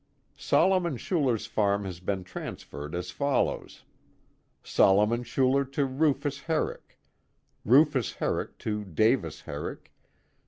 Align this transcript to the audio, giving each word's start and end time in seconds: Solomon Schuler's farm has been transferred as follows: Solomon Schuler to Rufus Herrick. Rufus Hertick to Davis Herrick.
Solomon 0.39 0.97
Schuler's 0.97 1.45
farm 1.45 1.85
has 1.85 1.99
been 1.99 2.23
transferred 2.23 2.95
as 2.95 3.11
follows: 3.11 3.83
Solomon 4.63 5.21
Schuler 5.21 5.63
to 5.63 5.85
Rufus 5.85 6.39
Herrick. 6.39 6.97
Rufus 7.63 8.13
Hertick 8.13 8.57
to 8.57 8.83
Davis 8.83 9.41
Herrick. 9.41 9.91